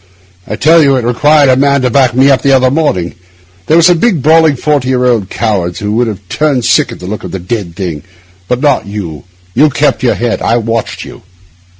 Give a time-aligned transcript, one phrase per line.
[0.47, 3.13] I tell you, it required a man to back me up the other morning.
[3.67, 6.99] There are some big, brawling, forty year old cowards who would have turned sick at
[6.99, 8.03] the look of the d d thing;
[8.47, 10.41] but not you—you kept your head.
[10.41, 11.21] I watched you.